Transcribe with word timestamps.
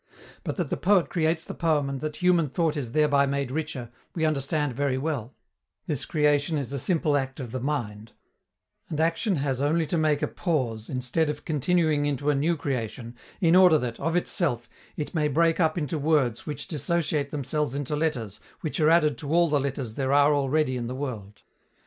But 0.43 0.55
that 0.55 0.71
the 0.71 0.77
poet 0.77 1.09
creates 1.11 1.45
the 1.45 1.53
poem 1.53 1.87
and 1.87 2.01
that 2.01 2.15
human 2.15 2.49
thought 2.49 2.75
is 2.75 2.93
thereby 2.93 3.27
made 3.27 3.51
richer, 3.51 3.91
we 4.15 4.25
understand 4.25 4.73
very 4.73 4.97
well: 4.97 5.35
this 5.85 6.05
creation 6.05 6.57
is 6.57 6.73
a 6.73 6.79
simple 6.79 7.15
act 7.15 7.39
of 7.39 7.51
the 7.51 7.59
mind, 7.59 8.13
and 8.89 8.99
action 8.99 9.35
has 9.35 9.61
only 9.61 9.85
to 9.85 9.99
make 9.99 10.23
a 10.23 10.27
pause, 10.27 10.89
instead 10.89 11.29
of 11.29 11.45
continuing 11.45 12.07
into 12.07 12.31
a 12.31 12.35
new 12.35 12.57
creation, 12.57 13.15
in 13.41 13.55
order 13.55 13.77
that, 13.77 13.99
of 13.99 14.15
itself, 14.15 14.67
it 14.97 15.13
may 15.13 15.27
break 15.27 15.59
up 15.59 15.77
into 15.77 15.99
words 15.99 16.47
which 16.47 16.67
dissociate 16.67 17.29
themselves 17.29 17.75
into 17.75 17.95
letters 17.95 18.39
which 18.61 18.79
are 18.79 18.89
added 18.89 19.19
to 19.19 19.31
all 19.31 19.49
the 19.49 19.59
letters 19.59 19.93
there 19.93 20.13
are 20.13 20.33
already 20.33 20.77
in 20.77 20.87
the 20.87 20.95
world. 20.95 21.43